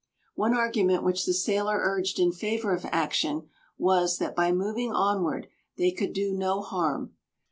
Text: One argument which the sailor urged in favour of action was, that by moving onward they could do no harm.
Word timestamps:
One 0.33 0.55
argument 0.55 1.03
which 1.03 1.27
the 1.27 1.33
sailor 1.35 1.79
urged 1.83 2.17
in 2.17 2.31
favour 2.31 2.73
of 2.73 2.85
action 2.91 3.49
was, 3.77 4.17
that 4.17 4.35
by 4.35 4.51
moving 4.51 4.91
onward 4.91 5.47
they 5.77 5.91
could 5.91 6.11
do 6.11 6.33
no 6.33 6.61
harm. 6.63 7.13